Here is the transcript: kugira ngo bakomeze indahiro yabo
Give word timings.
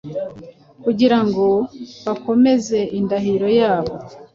kugira 0.83 1.19
ngo 1.27 1.45
bakomeze 2.05 2.79
indahiro 2.99 3.47
yabo 3.59 3.95